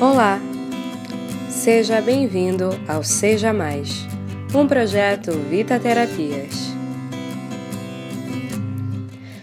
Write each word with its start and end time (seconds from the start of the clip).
Olá! 0.00 0.40
Seja 1.50 2.00
bem-vindo 2.00 2.70
ao 2.86 3.02
Seja 3.02 3.52
Mais, 3.52 4.06
um 4.54 4.64
projeto 4.64 5.32
Vita 5.32 5.76
Terapias. 5.80 6.54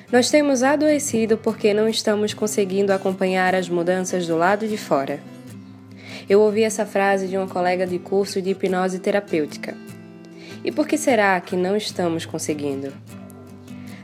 Nós 0.09 0.29
temos 0.29 0.63
adoecido 0.63 1.37
porque 1.37 1.73
não 1.73 1.89
estamos 1.89 2.33
conseguindo 2.33 2.93
acompanhar 2.93 3.53
as 3.53 3.67
mudanças 3.67 4.27
do 4.27 4.37
lado 4.37 4.65
de 4.65 4.77
fora. 4.77 5.19
Eu 6.29 6.39
ouvi 6.39 6.63
essa 6.63 6.85
frase 6.85 7.27
de 7.27 7.35
uma 7.35 7.49
colega 7.49 7.85
de 7.85 7.99
curso 7.99 8.41
de 8.41 8.51
hipnose 8.51 8.99
terapêutica. 8.99 9.75
E 10.63 10.71
por 10.71 10.87
que 10.87 10.97
será 10.97 11.37
que 11.41 11.57
não 11.57 11.75
estamos 11.75 12.25
conseguindo? 12.25 12.93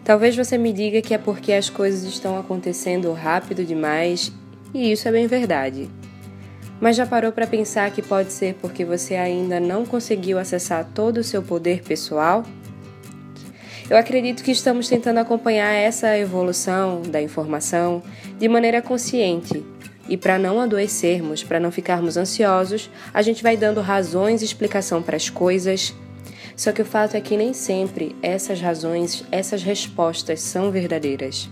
Talvez 0.03 0.35
você 0.35 0.57
me 0.57 0.73
diga 0.73 1.01
que 1.01 1.13
é 1.13 1.17
porque 1.17 1.53
as 1.53 1.69
coisas 1.69 2.03
estão 2.03 2.37
acontecendo 2.37 3.13
rápido 3.13 3.63
demais, 3.63 4.33
e 4.73 4.91
isso 4.91 5.07
é 5.07 5.13
bem 5.13 5.27
verdade. 5.27 5.89
Mas 6.81 6.95
já 6.95 7.05
parou 7.05 7.31
para 7.31 7.45
pensar 7.45 7.91
que 7.91 8.01
pode 8.01 8.33
ser 8.33 8.55
porque 8.55 8.83
você 8.83 9.13
ainda 9.13 9.59
não 9.59 9.85
conseguiu 9.85 10.39
acessar 10.39 10.83
todo 10.95 11.19
o 11.19 11.23
seu 11.23 11.43
poder 11.43 11.83
pessoal? 11.83 12.43
Eu 13.87 13.95
acredito 13.95 14.41
que 14.41 14.51
estamos 14.51 14.89
tentando 14.89 15.19
acompanhar 15.19 15.71
essa 15.71 16.17
evolução 16.17 17.03
da 17.03 17.21
informação 17.21 18.01
de 18.39 18.47
maneira 18.47 18.81
consciente. 18.81 19.63
E 20.09 20.17
para 20.17 20.39
não 20.39 20.59
adoecermos, 20.59 21.43
para 21.43 21.59
não 21.59 21.71
ficarmos 21.71 22.17
ansiosos, 22.17 22.89
a 23.13 23.21
gente 23.21 23.43
vai 23.43 23.55
dando 23.55 23.79
razões 23.79 24.41
e 24.41 24.45
explicação 24.45 25.03
para 25.03 25.15
as 25.15 25.29
coisas. 25.29 25.93
Só 26.55 26.71
que 26.71 26.81
o 26.81 26.85
fato 26.85 27.15
é 27.15 27.21
que 27.21 27.37
nem 27.37 27.53
sempre 27.53 28.15
essas 28.23 28.59
razões, 28.59 29.23
essas 29.31 29.61
respostas 29.61 30.41
são 30.41 30.71
verdadeiras. 30.71 31.47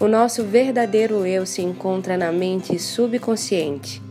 O 0.00 0.08
nosso 0.08 0.42
verdadeiro 0.42 1.26
eu 1.26 1.44
se 1.44 1.60
encontra 1.60 2.16
na 2.16 2.32
mente 2.32 2.78
subconsciente 2.78 4.05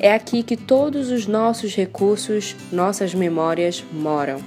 é 0.00 0.12
aqui 0.12 0.42
que 0.42 0.56
todos 0.56 1.10
os 1.10 1.26
nossos 1.26 1.74
recursos, 1.74 2.56
nossas 2.72 3.14
memórias 3.14 3.84
moram. 3.92 4.40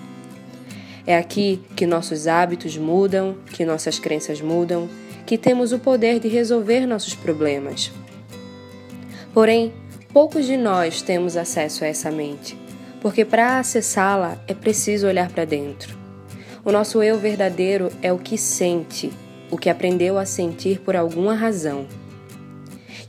É 1.05 1.17
aqui 1.17 1.61
que 1.75 1.85
nossos 1.85 2.27
hábitos 2.27 2.77
mudam, 2.77 3.35
que 3.53 3.65
nossas 3.65 3.97
crenças 3.97 4.41
mudam, 4.41 4.89
que 5.25 5.37
temos 5.37 5.71
o 5.71 5.79
poder 5.79 6.19
de 6.19 6.27
resolver 6.27 6.85
nossos 6.85 7.15
problemas. 7.15 7.91
Porém, 9.33 9.73
poucos 10.11 10.45
de 10.45 10.57
nós 10.57 11.01
temos 11.01 11.37
acesso 11.37 11.83
a 11.83 11.87
essa 11.87 12.11
mente, 12.11 12.57
porque 13.01 13.23
para 13.23 13.59
acessá-la 13.59 14.37
é 14.47 14.53
preciso 14.53 15.07
olhar 15.07 15.29
para 15.29 15.45
dentro. 15.45 15.97
O 16.65 16.71
nosso 16.71 17.01
eu 17.01 17.17
verdadeiro 17.17 17.89
é 18.01 18.11
o 18.11 18.17
que 18.17 18.37
sente, 18.37 19.09
o 19.49 19.57
que 19.57 19.69
aprendeu 19.69 20.17
a 20.17 20.25
sentir 20.25 20.81
por 20.81 20.95
alguma 20.95 21.33
razão. 21.33 21.87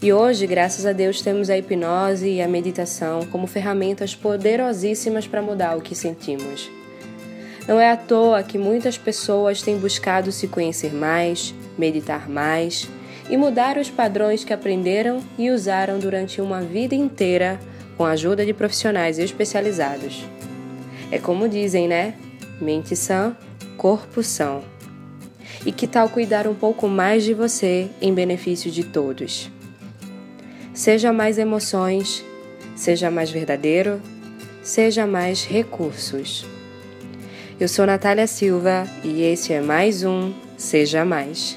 E 0.00 0.12
hoje, 0.12 0.46
graças 0.46 0.86
a 0.86 0.92
Deus, 0.92 1.20
temos 1.20 1.50
a 1.50 1.58
hipnose 1.58 2.28
e 2.28 2.40
a 2.40 2.46
meditação 2.46 3.26
como 3.26 3.48
ferramentas 3.48 4.14
poderosíssimas 4.14 5.26
para 5.26 5.42
mudar 5.42 5.76
o 5.76 5.80
que 5.80 5.92
sentimos. 5.92 6.70
Não 7.66 7.80
é 7.80 7.90
à 7.90 7.96
toa 7.96 8.44
que 8.44 8.56
muitas 8.56 8.96
pessoas 8.96 9.60
têm 9.60 9.76
buscado 9.76 10.30
se 10.30 10.46
conhecer 10.46 10.94
mais, 10.94 11.52
meditar 11.76 12.28
mais 12.28 12.88
e 13.28 13.36
mudar 13.36 13.76
os 13.76 13.90
padrões 13.90 14.44
que 14.44 14.52
aprenderam 14.52 15.20
e 15.36 15.50
usaram 15.50 15.98
durante 15.98 16.40
uma 16.40 16.60
vida 16.60 16.94
inteira 16.94 17.58
com 17.96 18.04
a 18.04 18.12
ajuda 18.12 18.46
de 18.46 18.54
profissionais 18.54 19.18
especializados. 19.18 20.24
É 21.10 21.18
como 21.18 21.48
dizem, 21.48 21.88
né? 21.88 22.14
Mente 22.60 22.94
sã, 22.94 23.36
corpo 23.76 24.22
são. 24.22 24.62
E 25.66 25.72
que 25.72 25.88
tal 25.88 26.08
cuidar 26.08 26.46
um 26.46 26.54
pouco 26.54 26.86
mais 26.86 27.24
de 27.24 27.34
você 27.34 27.90
em 28.00 28.14
benefício 28.14 28.70
de 28.70 28.84
todos? 28.84 29.50
Seja 30.78 31.12
mais 31.12 31.38
emoções, 31.38 32.24
seja 32.76 33.10
mais 33.10 33.32
verdadeiro, 33.32 34.00
seja 34.62 35.08
mais 35.08 35.44
recursos. 35.44 36.46
Eu 37.58 37.66
sou 37.66 37.84
Natália 37.84 38.28
Silva 38.28 38.86
e 39.02 39.22
esse 39.22 39.52
é 39.52 39.60
mais 39.60 40.04
um 40.04 40.32
Seja 40.56 41.04
Mais. 41.04 41.56